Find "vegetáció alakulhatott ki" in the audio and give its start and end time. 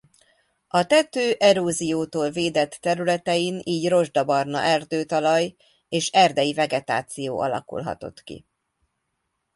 6.53-8.45